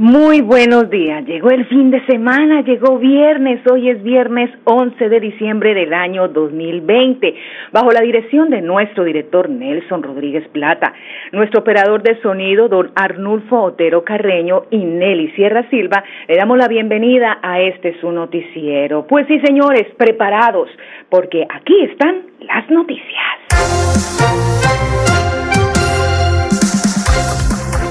Muy, 0.00 0.40
buenos 0.40 0.88
días. 0.88 1.26
Llegó 1.26 1.50
el 1.50 1.66
fin 1.66 1.90
de 1.90 2.02
semana, 2.06 2.62
llegó 2.62 2.96
viernes, 2.96 3.60
hoy 3.70 3.90
es 3.90 4.02
viernes 4.02 4.48
11 4.64 5.10
de 5.10 5.20
diciembre 5.20 5.74
del 5.74 5.92
año 5.92 6.26
2020, 6.26 7.34
bajo 7.70 7.90
la 7.90 8.00
dirección 8.00 8.48
de 8.48 8.62
nuestro 8.62 9.04
director 9.04 9.50
Nelson 9.50 10.02
Rodríguez 10.02 10.48
Plata, 10.48 10.94
nuestro 11.32 11.60
operador 11.60 12.02
de 12.02 12.18
sonido, 12.22 12.70
don 12.70 12.92
Arnulfo 12.94 13.60
Otero 13.60 14.02
Carreño 14.02 14.62
y 14.70 14.78
Nelly 14.78 15.32
Sierra 15.32 15.68
Silva, 15.68 16.02
le 16.28 16.36
damos 16.36 16.56
la 16.56 16.68
bienvenida 16.68 17.38
a 17.42 17.60
este 17.60 18.00
su 18.00 18.10
noticiero. 18.10 19.06
Pues 19.06 19.26
sí, 19.26 19.38
señores, 19.40 19.86
preparados, 19.98 20.70
porque 21.10 21.46
aquí 21.46 21.78
están 21.82 22.22
las 22.40 22.70
noticias. 22.70 23.36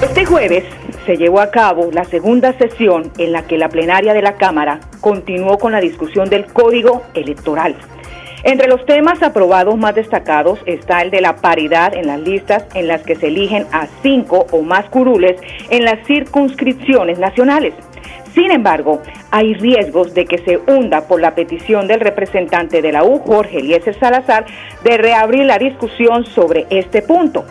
Este 0.02 0.26
jueves 0.26 0.66
se 1.10 1.18
llevó 1.18 1.40
a 1.40 1.50
cabo 1.50 1.90
la 1.92 2.04
segunda 2.04 2.54
sesión 2.54 3.12
en 3.18 3.32
la 3.32 3.48
que 3.48 3.58
la 3.58 3.68
plenaria 3.68 4.14
de 4.14 4.22
la 4.22 4.36
Cámara 4.36 4.80
continuó 5.02 5.58
con 5.58 5.72
la 5.72 5.82
discusión 5.82 6.30
del 6.30 6.46
Código 6.46 7.02
Electoral. 7.16 7.76
Entre 8.44 8.68
los 8.68 8.86
temas 8.86 9.24
aprobados 9.24 9.76
más 9.76 9.96
destacados 9.96 10.60
está 10.68 11.02
el 11.02 11.10
de 11.10 11.22
la 11.22 11.38
paridad 11.38 11.96
en 11.96 12.06
las 12.06 12.20
listas 12.20 12.68
en 12.76 12.88
las 12.88 13.02
que 13.02 13.16
se 13.16 13.30
eligen 13.30 13.66
a 13.72 13.88
cinco 14.04 14.46
o 14.52 14.62
más 14.62 14.88
curules 14.90 15.42
en 15.72 15.84
las 15.84 16.06
circunscripciones 16.06 17.18
nacionales. 17.18 17.74
Sin 18.36 18.52
embargo, 18.52 19.02
hay 19.32 19.56
riesgos 19.56 20.14
de 20.14 20.26
que 20.26 20.38
se 20.38 20.60
hunda 20.72 21.08
por 21.08 21.22
la 21.22 21.34
petición 21.34 21.88
del 21.88 22.02
representante 22.02 22.84
de 22.84 22.92
la 22.92 23.04
U, 23.04 23.18
Jorge 23.18 23.62
Eliezer 23.62 23.98
Salazar, 24.00 24.46
de 24.84 24.96
reabrir 25.00 25.46
la 25.46 25.58
discusión 25.58 26.28
sobre 26.28 26.68
este 26.70 27.02
punto. 27.02 27.46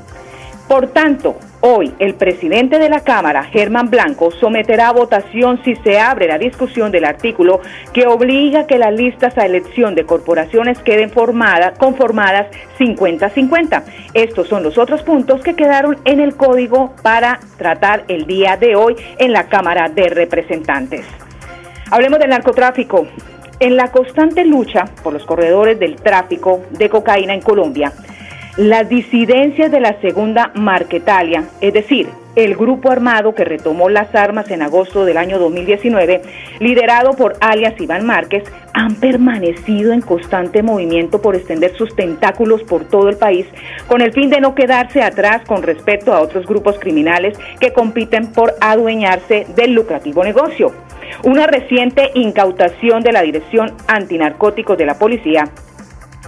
Por 0.69 0.93
tanto, 0.93 1.35
Hoy, 1.61 1.93
el 1.99 2.15
presidente 2.15 2.79
de 2.79 2.89
la 2.89 3.01
Cámara, 3.01 3.43
Germán 3.43 3.91
Blanco, 3.91 4.31
someterá 4.31 4.91
a 4.91 4.93
votación 4.93 5.61
si 5.65 5.75
se 5.75 5.99
abre 5.99 6.29
la 6.29 6.39
discusión 6.39 6.93
del 6.93 7.05
artículo 7.05 7.61
que 7.93 8.07
obliga 8.07 8.69
que 8.69 8.79
las 8.79 8.95
listas 8.95 9.37
a 9.37 9.45
elección 9.45 9.97
de 9.97 10.05
corporaciones 10.05 10.79
queden 10.79 11.11
conformadas 11.11 12.47
50-50. 12.79 13.83
Estos 14.15 14.47
son 14.47 14.63
los 14.63 14.79
otros 14.79 15.03
puntos 15.03 15.41
que 15.43 15.57
quedaron 15.57 15.99
en 16.05 16.21
el 16.21 16.37
código 16.37 16.95
para 17.03 17.41
tratar 17.57 18.05
el 18.07 18.27
día 18.27 18.57
de 18.57 18.77
hoy 18.77 18.95
en 19.19 19.33
la 19.33 19.49
Cámara 19.49 19.89
de 19.89 20.11
Representantes. 20.11 21.07
Hablemos 21.91 22.21
del 22.21 22.31
narcotráfico. 22.31 23.09
En 23.59 23.77
la 23.77 23.91
constante 23.91 24.45
lucha 24.45 24.85
por 25.03 25.13
los 25.13 25.27
corredores 25.27 25.81
del 25.81 25.97
tráfico 25.97 26.63
de 26.71 26.89
cocaína 26.89 27.35
en 27.35 27.41
Colombia, 27.41 27.93
las 28.59 28.89
disidencias 28.89 29.71
de 29.71 29.79
la 29.79 30.01
segunda 30.01 30.51
Marquetalia, 30.57 31.45
es 31.61 31.73
decir, 31.73 32.09
el 32.35 32.57
grupo 32.57 32.91
armado 32.91 33.33
que 33.33 33.45
retomó 33.45 33.89
las 33.89 34.13
armas 34.17 34.51
en 34.51 34.63
agosto 34.63 35.05
del 35.05 35.17
año 35.17 35.39
2019, 35.39 36.23
liderado 36.59 37.13
por 37.13 37.37
alias 37.41 37.81
Iván 37.81 38.05
Márquez, 38.05 38.43
han 38.75 38.97
permanecido 38.97 39.93
en 39.93 40.01
constante 40.01 40.65
movimiento 40.65 41.23
por 41.23 41.37
extender 41.37 41.73
sus 41.77 41.95
tentáculos 41.95 42.65
por 42.65 42.85
todo 42.85 43.09
el 43.09 43.17
país, 43.17 43.47
con 43.87 44.01
el 44.01 44.13
fin 44.13 44.29
de 44.29 44.41
no 44.41 44.57
quedarse 44.57 45.03
atrás 45.03 45.43
con 45.47 45.63
respecto 45.63 46.13
a 46.13 46.21
otros 46.21 46.45
grupos 46.45 46.81
criminales 46.81 47.39
que 47.61 47.73
compiten 47.73 48.33
por 48.33 48.55
adueñarse 48.61 49.47
del 49.55 49.73
lucrativo 49.73 50.25
negocio. 50.25 50.73
Una 51.23 51.47
reciente 51.47 52.11
incautación 52.15 53.05
de 53.05 53.13
la 53.13 53.23
Dirección 53.23 53.73
Antinarcóticos 53.87 54.77
de 54.77 54.87
la 54.87 54.99
Policía 54.99 55.45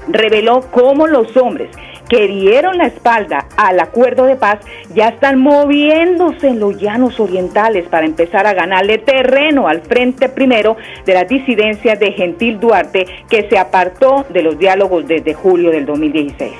reveló 0.08 0.60
cómo 0.70 1.08
los 1.08 1.36
hombres 1.36 1.70
que 2.10 2.26
dieron 2.26 2.76
la 2.76 2.88
espalda 2.88 3.46
al 3.56 3.78
acuerdo 3.78 4.26
de 4.26 4.34
paz 4.34 4.58
ya 4.94 5.08
están 5.08 5.38
moviéndose 5.38 6.48
en 6.48 6.58
los 6.58 6.76
llanos 6.76 7.20
orientales 7.20 7.86
para 7.88 8.04
empezar 8.04 8.46
a 8.46 8.52
ganarle 8.52 8.98
terreno 8.98 9.68
al 9.68 9.80
frente 9.82 10.28
primero 10.28 10.76
de 11.06 11.14
las 11.14 11.28
disidencias 11.28 11.98
de 12.00 12.12
Gentil 12.12 12.58
Duarte 12.58 13.06
que 13.28 13.48
se 13.48 13.56
apartó 13.56 14.26
de 14.28 14.42
los 14.42 14.58
diálogos 14.58 15.06
desde 15.06 15.34
julio 15.34 15.70
del 15.70 15.86
2016. 15.86 16.52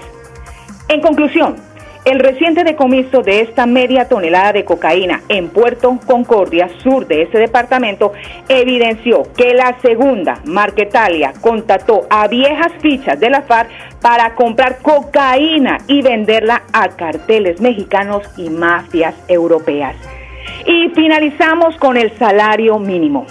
En 0.88 1.00
conclusión, 1.00 1.56
el 2.04 2.18
reciente 2.18 2.64
decomiso 2.64 3.22
de 3.22 3.40
esta 3.40 3.66
media 3.66 4.08
tonelada 4.08 4.52
de 4.52 4.64
cocaína 4.64 5.20
en 5.28 5.48
Puerto 5.48 5.98
Concordia, 6.06 6.68
sur 6.82 7.06
de 7.06 7.22
ese 7.22 7.38
departamento, 7.38 8.12
evidenció 8.48 9.24
que 9.36 9.52
la 9.54 9.76
segunda, 9.82 10.40
Marquetalia, 10.44 11.34
contactó 11.40 12.06
a 12.08 12.26
viejas 12.28 12.72
fichas 12.80 13.20
de 13.20 13.30
la 13.30 13.42
FARC 13.42 13.68
para 14.00 14.34
comprar 14.34 14.78
cocaína 14.78 15.78
y 15.86 16.00
venderla 16.00 16.62
a 16.72 16.88
carteles 16.88 17.60
mexicanos 17.60 18.22
y 18.36 18.48
mafias 18.48 19.14
europeas. 19.28 19.94
Y 20.66 20.88
finalizamos 20.90 21.76
con 21.76 21.96
el 21.96 22.16
salario 22.18 22.78
mínimo. 22.78 23.26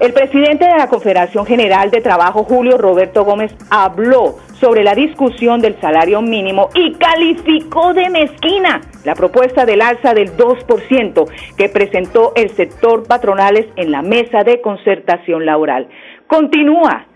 El 0.00 0.12
presidente 0.14 0.64
de 0.64 0.78
la 0.78 0.88
Confederación 0.88 1.44
General 1.44 1.90
de 1.90 2.00
Trabajo, 2.00 2.44
Julio 2.44 2.78
Roberto 2.78 3.22
Gómez, 3.24 3.54
habló 3.68 4.38
sobre 4.60 4.84
la 4.84 4.94
discusión 4.94 5.60
del 5.60 5.80
salario 5.80 6.20
mínimo 6.20 6.68
y 6.74 6.92
calificó 6.92 7.94
de 7.94 8.10
mezquina 8.10 8.80
la 9.04 9.14
propuesta 9.14 9.64
del 9.64 9.80
alza 9.80 10.12
del 10.12 10.36
2% 10.36 11.56
que 11.56 11.68
presentó 11.70 12.32
el 12.36 12.50
sector 12.50 13.06
patronales 13.08 13.66
en 13.76 13.90
la 13.90 14.02
mesa 14.02 14.44
de 14.44 14.60
concertación 14.60 15.46
laboral. 15.46 15.88
Continúa 16.26 17.06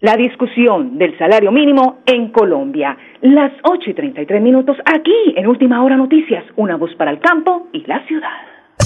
la 0.00 0.16
discusión 0.16 0.98
del 0.98 1.16
salario 1.18 1.52
mínimo 1.52 1.98
en 2.06 2.30
Colombia. 2.30 2.96
Las 3.20 3.52
8 3.62 3.90
y 3.90 3.94
33 3.94 4.42
minutos 4.42 4.76
aquí 4.84 5.34
en 5.36 5.46
Última 5.46 5.82
Hora 5.82 5.96
Noticias, 5.96 6.44
una 6.56 6.76
voz 6.76 6.94
para 6.96 7.10
el 7.10 7.20
campo 7.20 7.68
y 7.72 7.84
la 7.86 8.04
ciudad. 8.06 8.51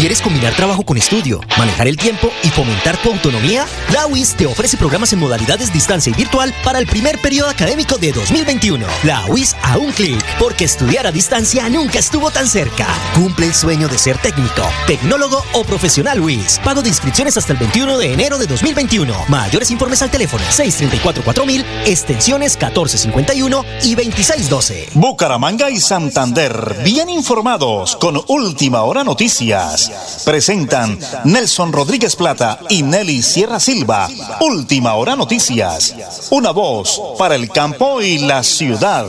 ¿Quieres 0.00 0.22
combinar 0.22 0.54
trabajo 0.54 0.82
con 0.82 0.96
estudio, 0.96 1.42
manejar 1.58 1.86
el 1.86 1.98
tiempo 1.98 2.32
y 2.42 2.48
fomentar 2.48 2.96
tu 3.02 3.10
autonomía? 3.10 3.66
La 3.92 4.06
UIS 4.06 4.34
te 4.34 4.46
ofrece 4.46 4.78
programas 4.78 5.12
en 5.12 5.18
modalidades 5.18 5.74
distancia 5.74 6.10
y 6.10 6.14
virtual 6.14 6.54
para 6.64 6.78
el 6.78 6.86
primer 6.86 7.18
periodo 7.18 7.50
académico 7.50 7.98
de 7.98 8.10
2021. 8.12 8.86
La 9.02 9.26
UIS 9.26 9.54
a 9.70 9.78
un 9.78 9.92
clic, 9.92 10.22
porque 10.38 10.64
estudiar 10.64 11.06
a 11.06 11.12
distancia 11.12 11.68
nunca 11.68 11.98
estuvo 11.98 12.30
tan 12.30 12.46
cerca. 12.46 12.86
Cumple 13.14 13.46
el 13.46 13.54
sueño 13.54 13.88
de 13.88 13.98
ser 13.98 14.18
técnico, 14.18 14.62
tecnólogo 14.86 15.42
o 15.52 15.64
profesional 15.64 16.20
UIS. 16.20 16.60
Pago 16.64 16.82
de 16.82 16.88
inscripciones 16.88 17.36
hasta 17.36 17.52
el 17.52 17.58
21 17.58 17.98
de 17.98 18.12
enero 18.12 18.38
de 18.38 18.46
2021. 18.46 19.14
Mayores 19.28 19.70
informes 19.70 20.02
al 20.02 20.10
teléfono 20.10 20.42
634-4000, 20.44 21.64
extensiones 21.86 22.56
1451 22.56 23.64
y 23.84 23.94
2612. 23.94 24.88
Bucaramanga 24.94 25.70
y 25.70 25.78
Santander, 25.78 26.76
bien 26.84 27.08
informados 27.08 27.96
con 27.96 28.20
Última 28.26 28.82
Hora 28.82 29.04
Noticias. 29.04 30.22
Presentan 30.24 30.98
Nelson 31.24 31.72
Rodríguez 31.72 32.16
Plata 32.16 32.58
y 32.68 32.82
Nelly 32.82 33.22
Sierra 33.22 33.60
Silva. 33.60 34.08
Última 34.40 34.94
hora 34.94 35.16
noticias. 35.16 35.94
Una 36.30 36.50
voz 36.50 37.00
para 37.18 37.34
el 37.34 37.48
campo 37.50 38.00
y 38.00 38.18
la 38.18 38.42
ciudad. 38.42 39.06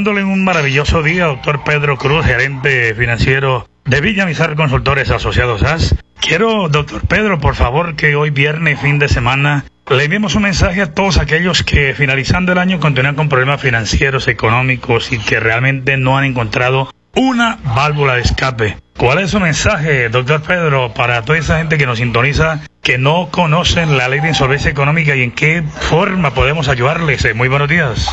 Deseándole 0.00 0.24
un 0.24 0.44
maravilloso 0.44 1.02
día, 1.02 1.26
doctor 1.26 1.62
Pedro 1.62 1.98
Cruz, 1.98 2.24
gerente 2.24 2.94
financiero 2.94 3.68
de 3.84 4.00
Villamizar 4.00 4.56
Consultores 4.56 5.10
Asociados 5.10 5.62
AS. 5.62 5.94
Quiero, 6.18 6.70
doctor 6.70 7.02
Pedro, 7.06 7.38
por 7.38 7.54
favor, 7.54 7.96
que 7.96 8.16
hoy 8.16 8.30
viernes, 8.30 8.80
fin 8.80 8.98
de 8.98 9.08
semana, 9.08 9.66
le 9.90 10.02
enviemos 10.02 10.34
un 10.36 10.44
mensaje 10.44 10.80
a 10.80 10.94
todos 10.94 11.18
aquellos 11.18 11.62
que 11.62 11.92
finalizando 11.92 12.52
el 12.52 12.58
año 12.58 12.80
continúan 12.80 13.14
con 13.14 13.28
problemas 13.28 13.60
financieros, 13.60 14.26
económicos 14.26 15.12
y 15.12 15.18
que 15.18 15.38
realmente 15.38 15.98
no 15.98 16.16
han 16.16 16.24
encontrado 16.24 16.90
una 17.14 17.58
válvula 17.62 18.14
de 18.14 18.22
escape. 18.22 18.78
¿Cuál 18.96 19.18
es 19.18 19.32
su 19.32 19.38
mensaje, 19.38 20.08
doctor 20.08 20.40
Pedro, 20.40 20.94
para 20.94 21.20
toda 21.26 21.38
esa 21.38 21.58
gente 21.58 21.76
que 21.76 21.84
nos 21.84 21.98
sintoniza, 21.98 22.60
que 22.80 22.96
no 22.96 23.28
conocen 23.30 23.98
la 23.98 24.08
ley 24.08 24.20
de 24.20 24.28
insolvencia 24.28 24.70
económica 24.70 25.14
y 25.14 25.24
en 25.24 25.32
qué 25.32 25.62
forma 25.62 26.32
podemos 26.32 26.68
ayudarles? 26.68 27.22
Eh, 27.26 27.34
muy 27.34 27.48
buenos 27.48 27.68
días. 27.68 28.08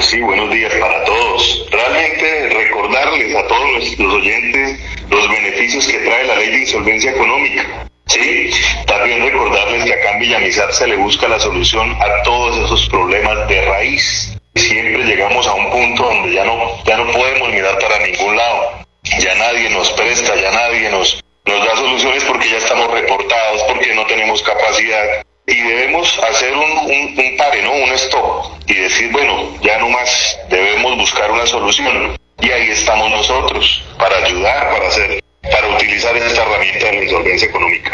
Sí, 0.00 0.20
buenos 0.20 0.50
días 0.50 0.72
para 0.74 1.04
todos. 1.04 1.66
Realmente 1.70 2.48
recordarles 2.48 3.34
a 3.36 3.46
todos 3.46 3.98
los 3.98 4.14
oyentes 4.14 4.80
los 5.10 5.28
beneficios 5.28 5.86
que 5.86 5.98
trae 5.98 6.24
la 6.24 6.36
ley 6.36 6.50
de 6.50 6.60
insolvencia 6.60 7.10
económica. 7.10 7.86
Sí, 8.06 8.50
también 8.86 9.22
recordarles 9.22 9.84
que 9.84 9.92
acá 9.92 10.12
en 10.12 10.20
Villamizar 10.20 10.72
se 10.72 10.88
le 10.88 10.96
busca 10.96 11.28
la 11.28 11.38
solución 11.38 11.92
a 11.92 12.22
todos 12.22 12.56
esos 12.64 12.88
problemas 12.88 13.46
de 13.48 13.60
raíz 13.66 14.40
siempre 14.54 15.04
llegamos 15.04 15.46
a 15.46 15.54
un 15.54 15.70
punto 15.70 16.02
donde 16.02 16.32
ya 16.32 16.44
no, 16.44 16.84
ya 16.84 16.96
no 16.96 17.10
podemos 17.12 17.48
mirar 17.50 17.78
para 17.78 17.98
ningún 18.06 18.36
lado. 18.36 18.86
Ya 19.18 19.34
nadie 19.34 19.70
nos 19.70 19.90
presta, 19.92 20.34
ya 20.36 20.50
nadie 20.50 20.90
nos, 20.90 21.22
nos 21.46 21.64
da 21.64 21.76
soluciones 21.76 22.24
porque 22.24 22.48
ya 22.48 22.58
estamos 22.58 22.90
reportados, 22.90 23.62
porque 23.64 23.94
no 23.94 24.06
tenemos 24.06 24.42
capacidad. 24.42 25.24
Y 25.50 25.60
debemos 25.62 26.18
hacer 26.30 26.54
un, 26.54 26.62
un, 26.62 27.18
un 27.18 27.64
¿no? 27.64 27.72
Un 27.72 27.92
stop. 27.94 28.60
Y 28.68 28.74
decir, 28.74 29.10
bueno, 29.10 29.52
ya 29.62 29.78
no 29.78 29.88
más, 29.88 30.38
debemos 30.48 30.96
buscar 30.96 31.30
una 31.30 31.44
solución. 31.44 32.16
Y 32.40 32.50
ahí 32.50 32.68
estamos 32.70 33.10
nosotros, 33.10 33.84
para 33.98 34.16
ayudar, 34.24 34.70
para 34.70 34.88
hacer, 34.88 35.20
para 35.42 35.68
utilizar 35.74 36.16
esta 36.16 36.42
herramienta 36.42 36.86
de 36.86 36.92
la 36.92 37.02
insolvencia 37.04 37.48
económica. 37.48 37.90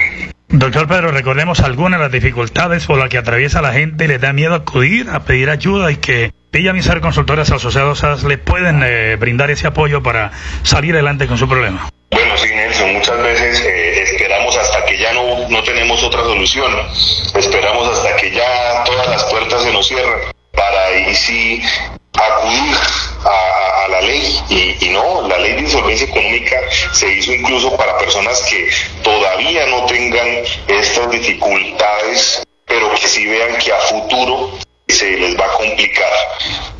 Doctor 0.49 0.87
Pedro, 0.87 1.11
recordemos 1.11 1.61
algunas 1.61 1.99
de 1.99 2.05
las 2.05 2.13
dificultades 2.13 2.87
por 2.87 2.99
las 2.99 3.09
que 3.09 3.19
atraviesa 3.19 3.63
la 3.63 3.73
gente 3.73 4.05
y 4.05 4.09
le 4.09 4.19
da 4.19 4.33
miedo 4.33 4.55
acudir 4.55 5.09
a 5.11 5.21
pedir 5.21 5.51
ayuda 5.51 5.91
y 5.91 5.97
que 5.97 6.33
Villamizar 6.57 7.03
Consultores 7.03 7.51
Asociados 7.51 8.25
le 8.25 8.39
pueden 8.39 8.83
eh, 8.83 9.17
brindar 9.17 9.51
ese 9.51 9.67
apoyo 9.67 10.03
para 10.03 10.33
salir 10.63 10.95
adelante 10.95 11.27
con 11.27 11.37
su 11.37 11.47
problema. 11.47 11.91
Bueno, 12.11 12.35
sí, 12.39 12.49
Nelson, 12.49 12.95
muchas 12.95 13.23
veces 13.23 13.61
eh, 13.61 14.03
esperamos 14.05 14.57
hasta 14.57 14.83
que 14.87 14.97
ya 14.97 15.13
no, 15.13 15.47
no 15.51 15.63
tenemos 15.65 16.03
otra 16.03 16.23
solución, 16.23 16.73
esperamos 17.35 17.87
hasta 17.91 18.17
que 18.17 18.31
ya 18.31 18.85
todas 18.87 19.07
las 19.07 19.25
puertas 19.25 19.65
se 19.65 19.71
nos 19.71 19.87
cierran 19.87 20.19
para 20.53 20.87
ahí 20.87 21.15
sí 21.15 21.63
acudir 22.15 22.75
a, 23.27 23.85
a 23.85 23.89
la 23.89 24.01
ley 24.01 24.41
y, 24.49 24.87
y, 24.87 24.89
no, 24.95 25.29
la 25.29 25.37
ley 25.37 25.57
de 25.57 25.61
insolvencia 25.61 26.07
económica 26.07 26.57
se 26.93 27.13
hizo 27.19 27.35
incluso 27.35 27.77
para 27.77 27.99
personas 27.99 28.41
que 28.49 28.71
todavía 29.03 29.67
no 29.67 29.85
tengan 29.85 30.27
estas 30.69 31.11
dificultades, 31.11 32.43
pero 32.65 32.91
que 32.93 33.07
sí 33.09 33.27
vean 33.27 33.59
que 33.59 33.73
a 33.75 33.79
futuro 33.81 34.59
se 34.89 35.17
les 35.17 35.39
va 35.39 35.45
a 35.45 35.53
complicar. 35.53 36.11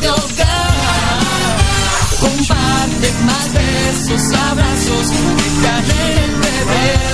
de 0.00 0.08
hogar. 0.08 0.54
Comparte 2.20 3.12
más 3.26 3.52
besos, 3.52 4.32
abrazos, 4.32 5.10
dejaré 5.62 6.24
el 6.24 6.30
beber. 6.36 7.13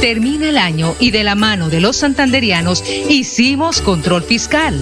Termina 0.00 0.48
el 0.48 0.58
año 0.58 0.94
y 1.00 1.10
de 1.10 1.24
la 1.24 1.34
mano 1.34 1.68
de 1.70 1.80
los 1.80 1.96
santanderianos 1.96 2.84
hicimos 3.08 3.80
control 3.80 4.22
fiscal. 4.22 4.78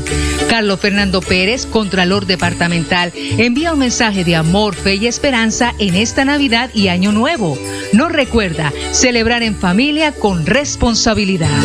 Carlos 0.49 0.79
Fernando 0.79 1.23
Pérez, 1.23 1.65
Contralor 1.65 2.27
Departamental, 2.27 3.13
envía 3.15 3.73
un 3.73 3.79
mensaje 3.79 4.25
de 4.25 4.37
amor, 4.37 4.75
fe 4.75 4.97
y 4.97 5.07
esperanza 5.07 5.75
en 5.79 5.95
esta 5.95 6.25
Navidad 6.25 6.71
y 6.75 6.89
Año 6.89 7.13
Nuevo. 7.13 7.59
Nos 7.95 8.13
recuerda 8.13 8.73
celebrar 8.93 9.43
en 9.43 9.57
familia 9.57 10.13
con 10.13 10.45
responsabilidad. 10.45 11.65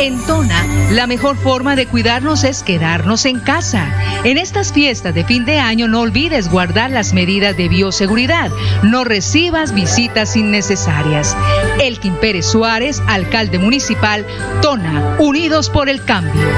En 0.00 0.18
Tona, 0.26 0.66
la 0.92 1.06
mejor 1.06 1.36
forma 1.36 1.76
de 1.76 1.86
cuidarnos 1.86 2.44
es 2.44 2.62
quedarnos 2.62 3.26
en 3.26 3.38
casa. 3.38 3.86
En 4.24 4.38
estas 4.38 4.72
fiestas 4.72 5.14
de 5.14 5.24
fin 5.24 5.44
de 5.44 5.58
año 5.58 5.88
no 5.88 6.00
olvides 6.00 6.50
guardar 6.50 6.90
las 6.90 7.12
medidas 7.12 7.54
de 7.54 7.68
bioseguridad. 7.68 8.50
No 8.82 9.04
recibas 9.04 9.74
visitas 9.74 10.36
innecesarias. 10.36 11.36
Elkin 11.82 12.14
Pérez 12.14 12.46
Suárez, 12.46 13.02
alcalde 13.08 13.58
municipal, 13.58 14.24
Tona, 14.62 15.16
Unidos 15.18 15.68
por 15.68 15.90
el 15.90 16.02
Cambio. 16.02 16.48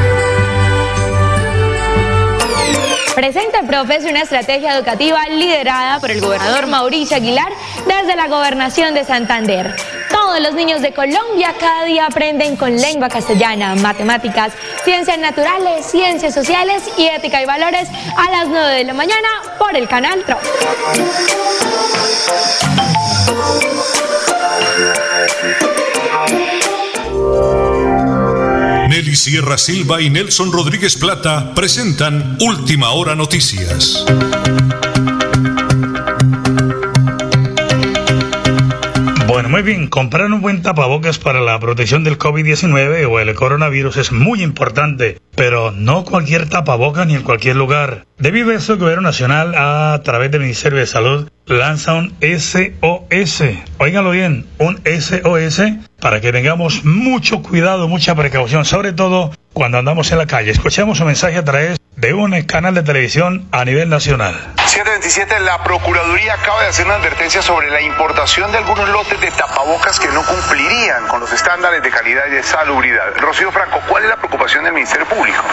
Presenta 3.16 3.58
el 3.58 3.66
Profes 3.66 4.04
una 4.04 4.22
estrategia 4.22 4.76
educativa 4.76 5.26
liderada 5.26 5.98
por 5.98 6.12
el 6.12 6.20
gobernador 6.20 6.68
Mauricio 6.68 7.16
Aguilar 7.16 7.52
desde 7.88 8.14
la 8.14 8.28
gobernación 8.28 8.94
de 8.94 9.04
Santander. 9.04 9.74
Todos 10.12 10.40
los 10.40 10.54
niños 10.54 10.82
de 10.82 10.92
Colombia 10.92 11.54
cada 11.58 11.84
día 11.84 12.06
aprenden 12.06 12.56
con 12.56 12.76
lengua 12.76 13.08
castellana, 13.08 13.74
matemáticas, 13.76 14.52
ciencias 14.84 15.18
naturales, 15.18 15.86
ciencias 15.86 16.34
sociales 16.34 16.82
y 16.96 17.06
ética 17.06 17.42
y 17.42 17.46
valores 17.46 17.88
a 18.16 18.30
las 18.30 18.48
9 18.48 18.74
de 18.74 18.84
la 18.84 18.94
mañana 18.94 19.28
por 19.58 19.74
el 19.76 19.88
canal 19.88 20.22
TRO. 20.24 20.38
Nelly 28.88 29.16
Sierra 29.16 29.56
Silva 29.56 30.02
y 30.02 30.10
Nelson 30.10 30.52
Rodríguez 30.52 30.96
Plata 30.96 31.54
presentan 31.54 32.36
Última 32.40 32.90
Hora 32.90 33.14
Noticias. 33.14 34.04
Bien, 39.62 39.86
comprar 39.88 40.26
un 40.26 40.40
buen 40.40 40.62
tapabocas 40.62 41.18
para 41.18 41.40
la 41.40 41.58
protección 41.58 42.04
del 42.04 42.18
COVID-19 42.18 43.08
o 43.10 43.20
el 43.20 43.34
coronavirus 43.34 43.96
es 43.96 44.12
muy 44.12 44.42
importante, 44.42 45.20
pero 45.34 45.70
no 45.70 46.04
cualquier 46.04 46.48
tapabocas 46.48 47.06
ni 47.06 47.14
en 47.14 47.22
cualquier 47.22 47.56
lugar. 47.56 48.04
Debido 48.18 48.50
a 48.50 48.54
eso, 48.54 48.74
el 48.74 48.78
Gobierno 48.78 49.02
Nacional, 49.02 49.54
a 49.56 50.00
través 50.04 50.30
del 50.30 50.42
Ministerio 50.42 50.78
de 50.78 50.86
Salud, 50.86 51.28
lanza 51.46 51.94
un 51.94 52.14
SOS. 52.20 53.42
Óiganlo 53.78 54.10
bien, 54.10 54.46
un 54.58 54.80
SOS 54.84 55.62
para 56.00 56.20
que 56.20 56.32
tengamos 56.32 56.84
mucho 56.84 57.42
cuidado, 57.42 57.88
mucha 57.88 58.14
precaución, 58.14 58.64
sobre 58.64 58.92
todo 58.92 59.32
cuando 59.52 59.78
andamos 59.78 60.10
en 60.12 60.18
la 60.18 60.26
calle. 60.26 60.50
Escuchemos 60.50 61.00
un 61.00 61.06
mensaje 61.06 61.38
a 61.38 61.44
través 61.44 61.78
de 62.02 62.12
un 62.14 62.32
canal 62.42 62.74
de 62.74 62.82
televisión 62.82 63.46
a 63.52 63.64
nivel 63.64 63.88
nacional. 63.88 64.34
727, 64.66 65.38
la 65.38 65.62
Procuraduría 65.62 66.34
acaba 66.34 66.60
de 66.62 66.66
hacer 66.66 66.84
una 66.84 66.96
advertencia 66.96 67.40
sobre 67.40 67.70
la 67.70 67.80
importación 67.80 68.50
de 68.50 68.58
algunos 68.58 68.88
lotes 68.88 69.20
de 69.20 69.30
tapabocas 69.30 70.00
que 70.00 70.08
no 70.08 70.24
cumplirían 70.24 71.06
con 71.06 71.20
los 71.20 71.32
estándares 71.32 71.80
de 71.80 71.90
calidad 71.90 72.24
y 72.26 72.32
de 72.32 72.42
salubridad. 72.42 73.16
Rocío 73.18 73.52
Franco, 73.52 73.80
¿cuál 73.88 74.02
es 74.02 74.08
la 74.08 74.16
preocupación 74.16 74.64
del 74.64 74.72
Ministerio 74.72 75.06
Público? 75.06 75.44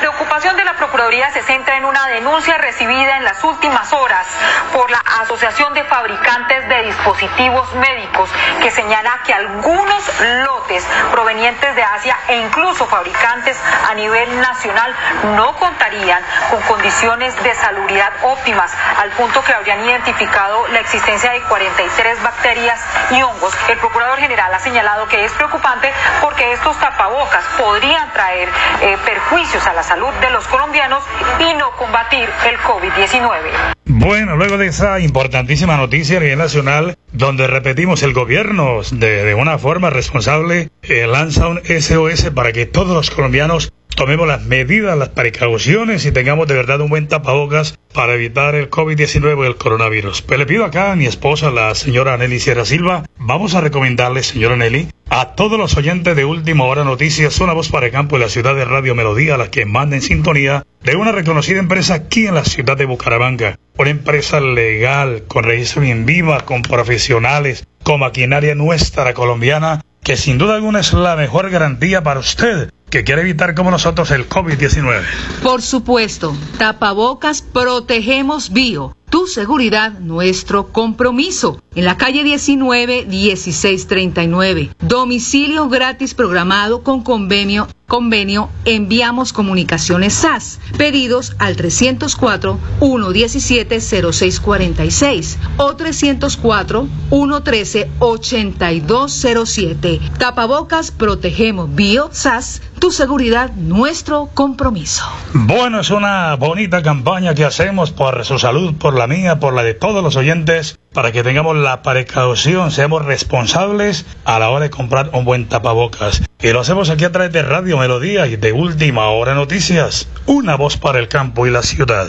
Preocupación 0.00 0.56
de 0.56 0.64
la 0.64 0.72
Procuraduría 0.76 1.30
se 1.30 1.42
centra 1.42 1.76
en 1.76 1.84
una 1.84 2.06
denuncia 2.06 2.56
recibida 2.56 3.18
en 3.18 3.24
las 3.24 3.44
últimas 3.44 3.92
horas 3.92 4.26
por 4.72 4.90
la 4.90 4.98
Asociación 5.20 5.74
de 5.74 5.84
Fabricantes 5.84 6.66
de 6.70 6.84
Dispositivos 6.84 7.74
Médicos 7.74 8.30
que 8.62 8.70
señala 8.70 9.20
que 9.26 9.34
algunos 9.34 10.20
lotes 10.42 10.86
provenientes 11.10 11.76
de 11.76 11.82
Asia 11.82 12.16
e 12.28 12.36
incluso 12.38 12.86
fabricantes 12.86 13.58
a 13.90 13.94
nivel 13.94 14.40
nacional 14.40 14.96
no 15.36 15.54
contarían 15.56 16.22
con 16.50 16.62
condiciones 16.62 17.36
de 17.42 17.54
salubridad 17.54 18.12
óptimas 18.22 18.72
al 18.96 19.10
punto 19.10 19.44
que 19.44 19.52
habrían 19.52 19.84
identificado 19.84 20.66
la 20.68 20.80
existencia 20.80 21.32
de 21.32 21.42
43 21.42 22.22
bacterias 22.22 22.80
y 23.10 23.22
hongos. 23.22 23.54
El 23.68 23.76
Procurador 23.76 24.18
General 24.18 24.52
ha 24.54 24.60
señalado 24.60 25.06
que 25.08 25.26
es 25.26 25.32
preocupante 25.32 25.92
porque 26.22 26.52
estos 26.52 26.78
tapabocas 26.78 27.44
podrían 27.58 28.10
traer 28.14 28.48
eh, 28.80 28.96
perjuicios 29.04 29.66
a 29.66 29.74
la 29.74 29.82
salud 29.82 29.89
de 29.90 30.30
los 30.30 30.46
colombianos 30.46 31.02
y 31.40 31.52
no 31.54 31.72
combatir 31.72 32.28
el 32.46 32.56
COVID-19. 32.58 33.79
Bueno, 33.92 34.36
luego 34.36 34.56
de 34.56 34.68
esa 34.68 35.00
importantísima 35.00 35.76
noticia 35.76 36.18
a 36.18 36.20
nivel 36.20 36.38
nacional, 36.38 36.96
donde 37.12 37.48
repetimos 37.48 38.04
el 38.04 38.12
gobierno 38.12 38.82
de, 38.92 39.24
de 39.24 39.34
una 39.34 39.58
forma 39.58 39.90
responsable 39.90 40.70
eh, 40.82 41.08
lanza 41.08 41.48
un 41.48 41.60
SOS 41.64 42.30
para 42.30 42.52
que 42.52 42.66
todos 42.66 42.94
los 42.94 43.10
colombianos 43.10 43.72
tomemos 43.96 44.28
las 44.28 44.44
medidas, 44.44 44.96
las 44.96 45.08
precauciones 45.10 46.06
y 46.06 46.12
tengamos 46.12 46.46
de 46.46 46.54
verdad 46.54 46.80
un 46.80 46.88
buen 46.88 47.08
tapabocas 47.08 47.78
para 47.92 48.14
evitar 48.14 48.54
el 48.54 48.70
COVID-19 48.70 49.42
y 49.42 49.46
el 49.46 49.56
coronavirus. 49.56 50.22
Pues 50.22 50.38
le 50.38 50.46
pido 50.46 50.64
acá 50.64 50.92
a 50.92 50.96
mi 50.96 51.06
esposa, 51.06 51.50
la 51.50 51.74
señora 51.74 52.16
Nelly 52.16 52.38
Sierra 52.38 52.64
Silva, 52.64 53.04
vamos 53.18 53.54
a 53.54 53.60
recomendarle, 53.60 54.22
señora 54.22 54.56
Nelly, 54.56 54.88
a 55.10 55.34
todos 55.34 55.58
los 55.58 55.76
oyentes 55.76 56.14
de 56.14 56.24
Última 56.24 56.64
Hora 56.64 56.84
Noticias, 56.84 57.40
una 57.40 57.52
voz 57.52 57.68
para 57.68 57.86
el 57.86 57.92
campo 57.92 58.16
de 58.16 58.24
la 58.24 58.30
ciudad 58.30 58.54
de 58.54 58.64
Radio 58.64 58.94
Melodía, 58.94 59.34
a 59.34 59.38
la 59.38 59.50
que 59.50 59.66
manden 59.66 60.00
sintonía 60.00 60.64
de 60.82 60.96
una 60.96 61.12
reconocida 61.12 61.58
empresa 61.58 61.94
aquí 61.94 62.26
en 62.26 62.34
la 62.34 62.44
ciudad 62.44 62.76
de 62.76 62.86
Bucaramanga. 62.86 63.58
Una 63.76 63.90
empresa 63.90 64.40
legal, 64.40 65.24
con 65.26 65.44
registro 65.44 65.82
bien 65.82 66.06
viva, 66.06 66.40
con 66.40 66.62
profesionales, 66.62 67.66
con 67.82 68.00
maquinaria 68.00 68.54
nuestra 68.54 69.14
colombiana, 69.14 69.82
que 70.02 70.16
sin 70.16 70.38
duda 70.38 70.54
alguna 70.54 70.80
es 70.80 70.92
la 70.92 71.16
mejor 71.16 71.50
garantía 71.50 72.02
para 72.02 72.20
usted 72.20 72.70
que 72.90 73.04
quiere 73.04 73.22
evitar 73.22 73.54
como 73.54 73.70
nosotros 73.70 74.10
el 74.10 74.28
COVID-19. 74.28 75.02
Por 75.42 75.62
supuesto, 75.62 76.36
tapabocas 76.58 77.40
protegemos 77.40 78.52
bio 78.52 78.96
tu 79.10 79.26
seguridad, 79.26 79.98
nuestro 79.98 80.68
compromiso. 80.68 81.60
En 81.74 81.84
la 81.84 81.96
calle 81.96 82.24
19 82.24 83.06
1639. 83.06 84.70
Domicilio 84.80 85.68
gratis 85.68 86.14
programado 86.14 86.82
con 86.82 87.02
convenio 87.02 87.68
convenio 87.90 88.48
Enviamos 88.64 89.32
Comunicaciones 89.32 90.14
SAS. 90.14 90.60
Pedidos 90.78 91.34
al 91.40 91.56
304 91.56 92.56
117 92.78 93.80
0646 93.80 95.38
o 95.56 95.74
304 95.74 96.86
113 97.10 97.90
8207. 97.98 100.00
Tapabocas 100.18 100.92
Protegemos 100.92 101.74
Bio 101.74 102.10
SAS. 102.12 102.62
Tu 102.78 102.92
seguridad, 102.92 103.50
nuestro 103.56 104.30
compromiso. 104.32 105.04
Bueno, 105.34 105.80
es 105.80 105.90
una 105.90 106.36
bonita 106.36 106.82
campaña 106.82 107.34
que 107.34 107.44
hacemos 107.44 107.90
por 107.90 108.24
su 108.24 108.38
salud, 108.38 108.74
por 108.76 108.94
la 108.94 108.99
mía, 109.06 109.40
por 109.40 109.54
la 109.54 109.62
de 109.62 109.74
todos 109.74 110.02
los 110.02 110.16
oyentes, 110.16 110.78
para 110.92 111.12
que 111.12 111.22
tengamos 111.22 111.56
la 111.56 111.82
precaución, 111.82 112.70
seamos 112.70 113.04
responsables 113.04 114.06
a 114.24 114.38
la 114.38 114.50
hora 114.50 114.64
de 114.64 114.70
comprar 114.70 115.10
un 115.12 115.24
buen 115.24 115.48
tapabocas. 115.48 116.22
Y 116.40 116.52
lo 116.52 116.60
hacemos 116.60 116.90
aquí 116.90 117.04
a 117.04 117.12
través 117.12 117.32
de 117.32 117.42
Radio 117.42 117.78
Melodía 117.78 118.26
y 118.26 118.36
de 118.36 118.52
Última 118.52 119.08
Hora 119.10 119.34
Noticias. 119.34 120.08
Una 120.26 120.56
voz 120.56 120.76
para 120.76 120.98
el 120.98 121.08
campo 121.08 121.46
y 121.46 121.50
la 121.50 121.62
ciudad. 121.62 122.08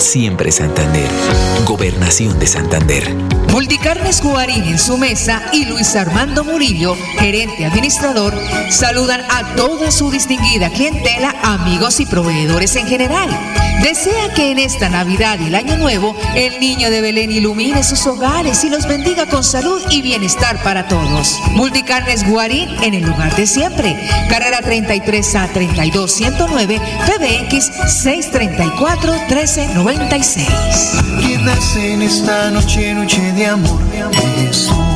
Siempre 0.00 0.50
Santander. 0.50 1.10
Gobernación 1.66 2.38
de 2.38 2.46
Santander. 2.46 3.14
Multicarnes 3.52 4.22
Jugarín 4.22 4.64
en 4.64 4.78
su 4.78 4.96
mesa 4.96 5.42
y 5.52 5.66
Luis 5.66 5.94
Armando 5.94 6.42
Murillo, 6.42 6.96
gerente 7.18 7.66
administrador, 7.66 8.32
saludan 8.70 9.20
a 9.30 9.54
toda 9.56 9.90
su 9.90 10.10
distinguida 10.10 10.70
clientela, 10.70 11.34
amigos 11.42 12.00
y 12.00 12.06
proveedores 12.06 12.76
en 12.76 12.86
general. 12.86 13.28
Desea 13.82 14.32
que 14.34 14.50
en 14.50 14.58
esta 14.58 14.88
Navidad 14.88 15.38
y 15.40 15.46
el 15.46 15.54
Año 15.54 15.76
Nuevo 15.76 16.14
el 16.34 16.60
niño 16.60 16.90
de 16.90 17.00
Belén 17.00 17.30
ilumine 17.30 17.82
sus 17.82 18.06
hogares 18.06 18.62
y 18.64 18.68
los 18.70 18.86
bendiga 18.86 19.26
con 19.26 19.42
salud 19.42 19.82
y 19.90 20.02
bienestar 20.02 20.62
para 20.62 20.86
todos. 20.86 21.40
Multicarnes 21.52 22.28
Guarín 22.28 22.68
en 22.82 22.94
el 22.94 23.04
lugar 23.04 23.34
de 23.36 23.46
siempre. 23.46 23.96
Carrera 24.28 24.60
33 24.62 25.34
a 25.34 25.48
32109, 25.48 26.78
PBX 27.06 27.70
634 28.02 29.12
1390. 29.12 29.89
96. 29.98 30.46
Quedas 31.20 31.76
en 31.76 32.02
esta 32.02 32.48
noche, 32.50 32.94
noche 32.94 33.32
de 33.32 33.46
amor, 33.46 33.82
de 33.90 34.02
amor. 34.02 34.89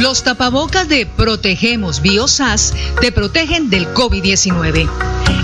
Los 0.00 0.22
tapabocas 0.22 0.88
de 0.88 1.04
Protegemos 1.04 2.00
Biosas 2.00 2.72
te 3.02 3.12
protegen 3.12 3.68
del 3.68 3.86
COVID-19. 3.92 4.88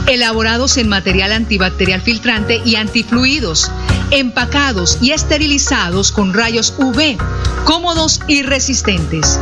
Elaborados 0.07 0.77
en 0.77 0.89
material 0.89 1.33
antibacterial 1.33 2.01
filtrante 2.01 2.63
y 2.65 2.77
antifluidos, 2.77 3.73
empacados 4.11 4.99
y 5.01 5.13
esterilizados 5.13 6.13
con 6.13 6.33
rayos 6.33 6.75
UV, 6.79 7.17
cómodos 7.65 8.21
y 8.29 8.43
resistentes. 8.43 9.41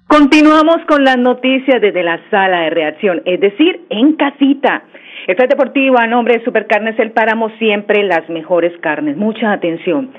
Continuamos 0.08 0.80
con 0.90 1.06
las 1.06 1.18
noticias 1.18 1.80
desde 1.80 2.04
la 2.04 2.20
sala 2.30 2.64
de 2.64 2.70
reacción, 2.72 3.22
es 3.24 3.40
decir, 3.40 3.80
en 3.90 4.18
casita. 4.18 4.84
El 5.28 5.36
Deportivo 5.36 5.98
a 6.00 6.08
nombre 6.08 6.38
de 6.38 6.46
Supercarnes 6.46 6.98
El 6.98 7.12
Páramo, 7.12 7.50
siempre 7.60 8.04
las 8.04 8.28
mejores 8.30 8.76
carnes. 8.80 9.18
Mucha 9.18 9.52
atención. 9.52 10.12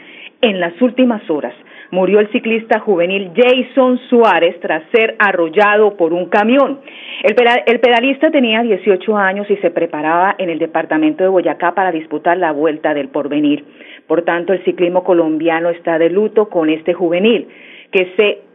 En 0.43 0.61
las 0.61 0.81
últimas 0.81 1.29
horas 1.29 1.55
murió 1.91 2.21
el 2.21 2.31
ciclista 2.31 2.79
juvenil 2.81 3.33
Jason 3.35 3.99
Suárez 4.09 4.59
tras 4.61 4.83
ser 4.93 5.17
arrollado 5.19 5.97
por 5.97 6.13
un 6.13 6.27
camión. 6.27 6.81
El, 7.23 7.35
pedalista 7.81 8.31
tenía 8.31 8.63
18 8.63 9.17
años 9.17 9.51
y 9.51 9.57
se 9.57 9.71
preparaba 9.71 10.35
en 10.39 10.51
el 10.51 10.59
departamento 10.59 11.25
de 11.25 11.31
Boyacá 11.31 11.75
para 11.75 11.93
disputar 11.93 12.39
la 12.39 12.53
Vuelta 12.53 12.95
del 12.95 13.09
Porvenir. 13.09 13.65
Por 14.07 14.23
tanto, 14.23 14.53
el 14.53 14.65
ciclismo 14.65 15.05
colombiano 15.05 15.71
está 15.71 15.99
de 15.99 16.11
luto 16.11 16.49
con 16.49 16.71
este 16.71 16.95
juvenil 16.95 17.49
que 17.91 18.13
se 18.17 18.50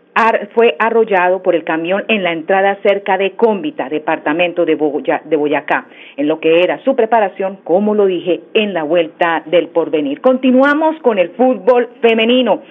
fue 0.54 0.76
arrollado 0.80 1.44
por 1.44 1.56
el 1.56 1.64
camión 1.64 2.06
en 2.08 2.24
la 2.24 2.32
entrada 2.32 2.78
cerca 2.84 3.18
de 3.18 3.32
Cómbita, 3.32 3.90
departamento 3.90 4.66
de, 4.66 4.76
Boyacá, 4.76 5.88
en 6.16 6.28
lo 6.28 6.40
que 6.40 6.62
era 6.62 6.80
su 6.84 6.96
preparación, 6.96 7.58
como 7.64 7.96
lo 7.96 8.06
dije, 8.06 8.42
en 8.54 8.74
la 8.74 8.84
vuelta 8.84 9.44
del 9.46 9.68
porvenir. 9.68 10.22
Continuamos 10.22 10.98
con 11.02 11.20
el 11.20 11.32
fútbol 11.32 11.90
femenino. 12.02 12.62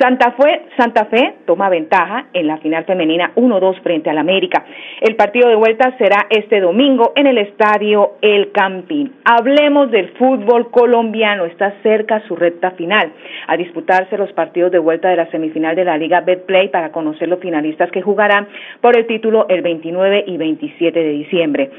Santa 0.00 0.32
Fe, 0.32 0.62
Santa 0.76 1.06
Fe 1.06 1.34
toma 1.44 1.68
ventaja 1.68 2.26
en 2.32 2.46
la 2.46 2.58
final 2.58 2.84
femenina 2.84 3.32
1-2 3.34 3.80
frente 3.82 4.10
al 4.10 4.18
América. 4.18 4.64
El 5.00 5.16
partido 5.16 5.48
de 5.48 5.56
vuelta 5.56 5.96
será 5.98 6.26
este 6.30 6.60
domingo 6.60 7.12
en 7.16 7.26
el 7.26 7.38
estadio 7.38 8.12
El 8.22 8.52
Campín. 8.52 9.12
Hablemos 9.24 9.90
del 9.90 10.10
fútbol 10.10 10.70
colombiano. 10.70 11.46
Está 11.46 11.74
cerca 11.82 12.22
su 12.28 12.36
recta 12.36 12.72
final. 12.72 13.12
A 13.48 13.56
disputarse 13.56 14.16
los 14.16 14.32
partidos 14.32 14.70
de 14.70 14.78
vuelta 14.78 15.08
de 15.08 15.16
la 15.16 15.30
semifinal 15.30 15.74
de 15.74 15.84
la 15.84 15.98
Liga 15.98 16.20
Betplay 16.20 16.68
para 16.68 16.87
conocer 16.90 17.28
los 17.28 17.40
finalistas 17.40 17.90
que 17.90 18.02
jugarán 18.02 18.48
por 18.80 18.96
el 18.96 19.06
título 19.06 19.46
el 19.48 19.62
29 19.62 20.24
y 20.26 20.36
27 20.36 20.98
de 20.98 21.10
diciembre. 21.10 21.70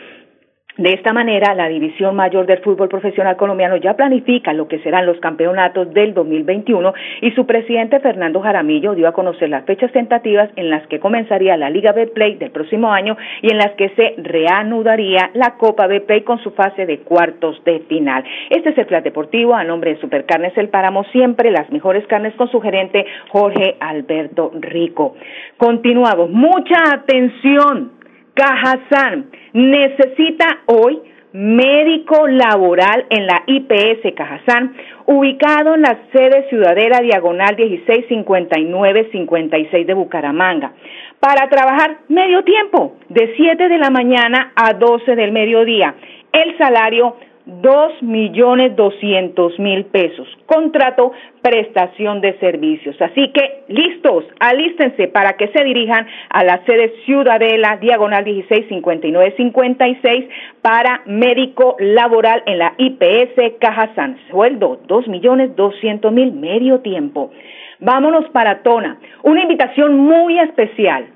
De 0.78 0.94
esta 0.94 1.12
manera, 1.12 1.56
la 1.56 1.68
División 1.68 2.16
Mayor 2.16 2.46
del 2.46 2.60
Fútbol 2.60 2.88
Profesional 2.88 3.36
Colombiano 3.36 3.76
ya 3.78 3.96
planifica 3.96 4.54
lo 4.54 4.68
que 4.70 4.80
serán 4.80 5.06
los 5.06 5.20
campeonatos 5.20 5.94
del 5.94 6.14
2021 6.14 6.94
y 7.22 7.32
su 7.32 7.46
presidente 7.46 8.00
Fernando 8.00 8.40
Jaramillo 8.40 8.94
dio 8.96 9.08
a 9.08 9.12
conocer 9.12 9.50
las 9.50 9.66
fechas 9.66 9.92
tentativas 9.92 10.50
en 10.56 10.70
las 10.70 10.88
que 10.88 11.00
comenzaría 11.00 11.58
la 11.58 11.70
Liga 11.70 11.92
Betplay 11.92 12.36
del 12.36 12.52
próximo 12.52 12.94
año 12.94 13.18
y 13.42 13.52
en 13.52 13.58
las 13.58 13.72
que 13.72 13.90
se 13.90 14.14
reanudaría 14.22 15.32
la 15.34 15.58
Copa 15.58 15.88
Betplay 15.88 16.22
con 16.22 16.40
su 16.40 16.52
fase 16.52 16.86
de 16.86 17.00
cuartos 17.00 17.62
de 17.66 17.80
final. 17.82 18.24
Este 18.50 18.70
es 18.70 18.78
el 18.78 18.86
plan 18.86 19.04
deportivo 19.04 19.56
a 19.56 19.66
nombre 19.66 19.96
de 19.96 20.00
Supercarnes 20.00 20.58
El 20.58 20.70
Páramo, 20.70 21.04
siempre 21.12 21.52
las 21.52 21.70
mejores 21.72 22.08
carnes 22.08 22.34
con 22.36 22.50
su 22.52 22.62
gerente 22.62 23.06
Jorge 23.32 23.76
Alberto 23.82 24.52
Rico. 24.62 25.16
Continuamos. 25.58 26.30
Mucha 26.30 26.78
atención 26.94 27.99
Cajazán 28.40 29.32
necesita 29.52 30.60
hoy 30.68 31.02
médico 31.34 32.26
laboral 32.26 33.06
en 33.10 33.28
la 33.28 33.44
IPS 33.46 34.14
Cajazán, 34.16 34.78
ubicado 35.08 35.76
en 35.76 35.82
la 35.82 35.98
sede 36.14 36.48
Ciudadela 36.48 37.02
Diagonal 37.02 37.58
1659-56 37.58 39.86
de 39.86 39.94
Bucaramanga, 39.94 40.72
para 41.20 41.50
trabajar 41.50 41.98
medio 42.08 42.46
tiempo, 42.46 42.96
de 43.10 43.34
7 43.36 43.68
de 43.68 43.78
la 43.78 43.90
mañana 43.90 44.54
a 44.56 44.72
12 44.74 45.18
del 45.18 45.34
mediodía. 45.34 45.96
El 46.32 46.58
salario 46.58 47.18
dos 47.62 47.92
millones 48.02 48.76
doscientos 48.76 49.58
mil 49.60 49.86
pesos. 49.86 50.28
Contrato, 50.46 51.12
prestación 51.42 52.22
de 52.22 52.38
servicios. 52.40 52.96
Así 53.02 53.32
que 53.34 53.64
listos, 53.68 54.26
alístense 54.40 55.08
para 55.08 55.34
que 55.34 55.48
se 55.50 55.64
dirijan 55.64 56.08
a 56.30 56.44
la 56.44 56.64
sede 56.66 56.94
Ciudadela, 57.06 57.78
diagonal 57.78 58.26
165956 58.26 60.30
para 60.62 61.02
médico 61.06 61.76
laboral 61.80 62.44
en 62.46 62.60
la 62.60 62.74
IPS 62.78 63.58
Cajazán. 63.60 64.18
Sueldo 64.30 64.80
dos 64.88 65.08
millones 65.08 65.56
doscientos 65.56 66.12
mil, 66.12 66.32
medio 66.32 66.80
tiempo. 66.80 67.32
Vámonos 67.80 68.30
para 68.32 68.62
Tona. 68.62 68.98
Una 69.24 69.42
invitación 69.42 69.98
muy 69.98 70.40
especial 70.40 71.08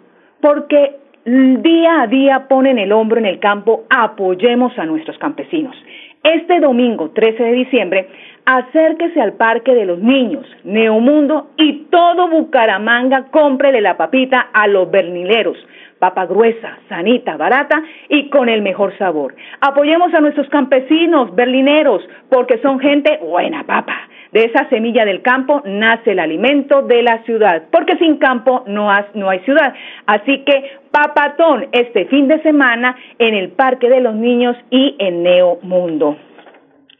porque 0.42 0.96
día 1.26 2.02
a 2.02 2.08
día 2.08 2.48
ponen 2.50 2.78
el 2.78 2.92
hombro 2.92 3.20
en 3.20 3.26
el 3.26 3.40
campo, 3.40 3.86
apoyemos 3.90 4.78
a 4.78 4.86
nuestros 4.86 5.18
campesinos. 5.18 5.76
Este 6.24 6.62
domingo 6.62 7.10
13 7.10 7.44
de 7.44 7.52
diciembre, 7.52 8.08
acérquese 8.46 9.20
al 9.20 9.34
Parque 9.34 9.76
de 9.76 9.86
los 9.86 10.00
Niños, 10.00 10.46
Neomundo 10.64 11.50
y 11.58 11.88
todo 11.92 12.30
Bucaramanga, 12.30 13.26
cómprele 13.30 13.82
la 13.82 13.98
papita 13.98 14.48
a 14.54 14.68
los 14.68 14.90
bernileros. 14.90 15.58
Papa 16.00 16.26
gruesa, 16.26 16.80
sanita, 16.88 17.36
barata 17.36 17.84
y 18.08 18.30
con 18.30 18.48
el 18.48 18.62
mejor 18.62 18.98
sabor. 18.98 19.36
Apoyemos 19.60 20.14
a 20.14 20.22
nuestros 20.22 20.48
campesinos, 20.48 21.36
berlineros, 21.36 22.02
porque 22.30 22.58
son 22.60 22.80
gente 22.80 23.20
buena, 23.22 23.66
papa. 23.66 24.08
De 24.34 24.46
esa 24.46 24.68
semilla 24.70 25.06
del 25.06 25.22
campo 25.22 25.62
nace 25.64 26.12
el 26.12 26.20
alimento 26.20 26.82
de 26.82 27.04
la 27.04 27.24
ciudad, 27.24 27.66
porque 27.72 27.98
sin 27.98 28.18
campo 28.18 28.64
no, 28.66 28.90
no 29.14 29.30
hay 29.30 29.40
ciudad. 29.42 29.76
Así 30.08 30.40
que 30.40 30.72
papatón 30.90 31.68
este 31.72 32.06
fin 32.06 32.28
de 32.28 32.42
semana 32.42 32.98
en 33.20 33.36
el 33.36 33.50
Parque 33.50 33.90
de 33.90 34.02
los 34.02 34.16
Niños 34.16 34.58
y 34.72 34.96
en 34.98 35.22
Neo 35.22 35.60
Mundo. 35.62 36.18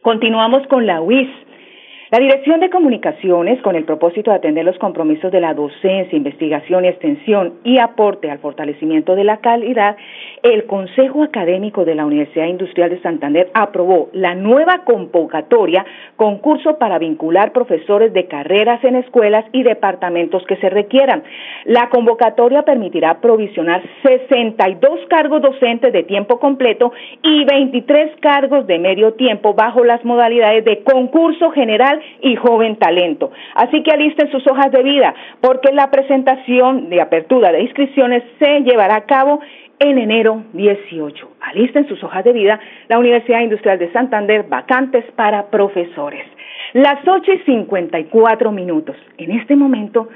Continuamos 0.02 0.64
con 0.68 0.86
la 0.86 1.00
UIS 1.00 1.28
la 2.14 2.20
Dirección 2.20 2.60
de 2.60 2.70
Comunicaciones, 2.70 3.60
con 3.62 3.74
el 3.74 3.82
propósito 3.82 4.30
de 4.30 4.36
atender 4.36 4.64
los 4.64 4.78
compromisos 4.78 5.32
de 5.32 5.40
la 5.40 5.52
docencia, 5.52 6.16
investigación 6.16 6.84
y 6.84 6.88
extensión 6.88 7.54
y 7.64 7.80
aporte 7.80 8.30
al 8.30 8.38
fortalecimiento 8.38 9.16
de 9.16 9.24
la 9.24 9.38
calidad, 9.38 9.96
el 10.44 10.64
Consejo 10.66 11.24
Académico 11.24 11.84
de 11.84 11.96
la 11.96 12.06
Universidad 12.06 12.46
Industrial 12.46 12.88
de 12.88 13.02
Santander 13.02 13.50
aprobó 13.52 14.10
la 14.12 14.36
nueva 14.36 14.84
convocatoria, 14.84 15.84
concurso 16.14 16.78
para 16.78 17.00
vincular 17.00 17.50
profesores 17.50 18.12
de 18.12 18.28
carreras 18.28 18.84
en 18.84 18.94
escuelas 18.94 19.44
y 19.50 19.64
departamentos 19.64 20.46
que 20.46 20.54
se 20.58 20.70
requieran. 20.70 21.24
La 21.64 21.88
convocatoria 21.88 22.62
permitirá 22.62 23.20
provisionar 23.20 23.82
62 24.04 25.00
cargos 25.08 25.42
docentes 25.42 25.92
de 25.92 26.04
tiempo 26.04 26.38
completo 26.38 26.92
y 27.24 27.44
23 27.44 28.12
cargos 28.20 28.68
de 28.68 28.78
medio 28.78 29.14
tiempo 29.14 29.54
bajo 29.54 29.82
las 29.82 30.04
modalidades 30.04 30.64
de 30.64 30.84
concurso 30.84 31.50
general 31.50 32.03
y 32.20 32.36
joven 32.36 32.76
talento. 32.76 33.30
Así 33.54 33.82
que 33.82 33.92
alisten 33.92 34.30
sus 34.30 34.46
hojas 34.46 34.70
de 34.70 34.82
vida 34.82 35.14
porque 35.40 35.72
la 35.72 35.90
presentación 35.90 36.88
de 36.88 37.00
apertura 37.00 37.52
de 37.52 37.62
inscripciones 37.62 38.22
se 38.38 38.60
llevará 38.60 38.96
a 38.96 39.06
cabo 39.06 39.40
en 39.78 39.98
enero 39.98 40.42
18. 40.52 41.28
Alisten 41.40 41.88
sus 41.88 42.02
hojas 42.02 42.24
de 42.24 42.32
vida 42.32 42.60
la 42.88 42.98
Universidad 42.98 43.40
Industrial 43.40 43.78
de 43.78 43.92
Santander, 43.92 44.44
vacantes 44.44 45.04
para 45.16 45.50
profesores. 45.50 46.24
Las 46.72 47.06
8 47.06 47.32
y 47.32 47.38
54 47.38 48.50
minutos. 48.50 48.96
En 49.18 49.30
este 49.32 49.56
momento 49.56 50.08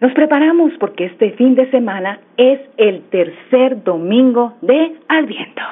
nos 0.00 0.12
preparamos 0.12 0.72
porque 0.78 1.06
este 1.06 1.30
fin 1.32 1.54
de 1.54 1.70
semana 1.70 2.20
es 2.36 2.60
el 2.76 3.02
tercer 3.08 3.82
domingo 3.82 4.54
de 4.60 4.92
Adviento. 5.08 5.62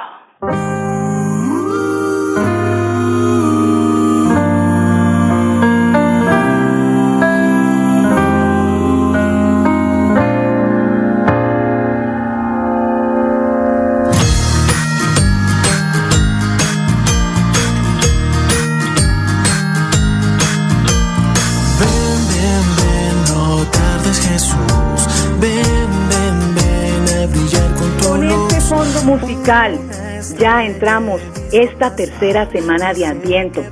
Ya 29.44 30.64
entramos 30.64 31.20
esta 31.50 31.96
tercera 31.96 32.48
semana 32.50 32.94
de 32.94 33.06
Adviento. 33.06 33.64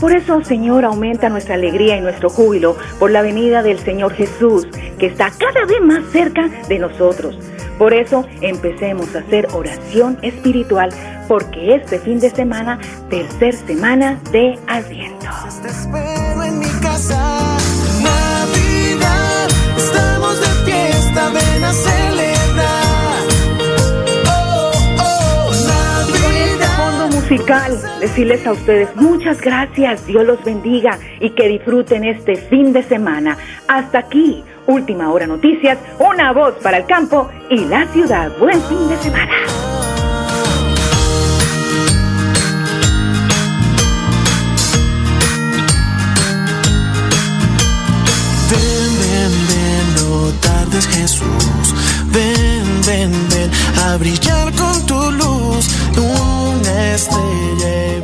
Por 0.00 0.12
eso, 0.12 0.44
Señor, 0.44 0.84
aumenta 0.84 1.28
nuestra 1.28 1.56
alegría 1.56 1.96
y 1.96 2.00
nuestro 2.00 2.30
júbilo 2.30 2.76
por 3.00 3.10
la 3.10 3.22
venida 3.22 3.64
del 3.64 3.80
Señor 3.80 4.14
Jesús, 4.14 4.68
que 4.98 5.06
está 5.06 5.32
cada 5.36 5.66
vez 5.66 5.80
más 5.80 6.04
cerca 6.12 6.48
de 6.68 6.78
nosotros. 6.78 7.36
Por 7.78 7.94
eso 7.94 8.24
empecemos 8.40 9.14
a 9.16 9.18
hacer 9.18 9.48
oración 9.52 10.18
espiritual 10.22 10.90
porque 11.26 11.74
este 11.74 11.98
fin 11.98 12.20
de 12.20 12.30
semana, 12.30 12.78
tercer 13.10 13.56
semana 13.56 14.20
de 14.30 14.56
Adviento. 14.68 15.26
Te 15.62 15.68
espero 15.68 16.44
en 16.44 16.58
mi 16.60 16.70
casa, 16.80 17.56
Navidad, 18.02 19.48
estamos 19.76 20.40
de 20.40 20.72
fiesta, 20.72 21.30
ven 21.30 21.64
a. 21.64 21.97
decirles 28.00 28.46
a 28.46 28.52
ustedes 28.52 28.96
muchas 28.96 29.40
gracias, 29.42 30.06
Dios 30.06 30.24
los 30.24 30.42
bendiga 30.42 30.98
y 31.20 31.30
que 31.30 31.46
disfruten 31.48 32.04
este 32.04 32.36
fin 32.36 32.72
de 32.72 32.82
semana. 32.82 33.36
Hasta 33.68 33.98
aquí, 33.98 34.42
Última 34.66 35.12
Hora 35.12 35.26
Noticias, 35.26 35.78
una 35.98 36.32
voz 36.32 36.54
para 36.62 36.78
el 36.78 36.86
campo 36.86 37.28
y 37.50 37.66
la 37.66 37.86
ciudad. 37.88 38.32
Buen 38.38 38.62
fin 38.62 38.88
de 38.88 38.96
semana. 38.96 39.32
Ven, 48.50 48.98
ven, 49.00 49.32
ven, 49.48 49.94
no 49.96 50.30
tardes 50.40 50.86
Jesús. 50.86 51.87
Ven, 52.12 52.64
ven, 52.86 53.12
ven 53.30 53.50
a 53.84 53.96
brillar 53.96 54.52
con 54.54 54.86
tu 54.86 55.10
luz, 55.12 55.66
una 55.96 56.94
estrella. 56.94 58.02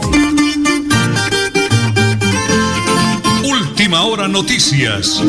Última 3.45 4.03
hora 4.03 4.29
noticias. 4.29 5.21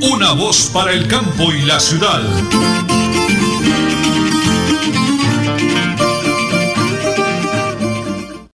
Una 0.00 0.32
voz 0.32 0.70
para 0.72 0.92
el 0.92 1.06
campo 1.06 1.52
y 1.52 1.62
la 1.62 1.78
ciudad. 1.78 2.22